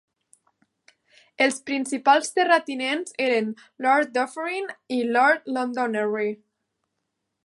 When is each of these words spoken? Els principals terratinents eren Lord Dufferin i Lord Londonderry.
Els 1.45 1.59
principals 1.69 2.31
terratinents 2.37 3.15
eren 3.25 3.53
Lord 3.87 4.11
Dufferin 4.17 4.69
i 4.97 5.01
Lord 5.19 5.49
Londonderry. 5.59 6.33